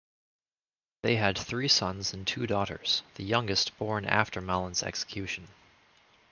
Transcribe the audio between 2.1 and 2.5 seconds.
and two